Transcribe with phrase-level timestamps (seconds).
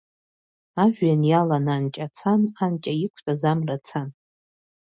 [0.83, 4.09] Ажәҩан иалан анҷа цан, анҷа иқәтәаз амра цан.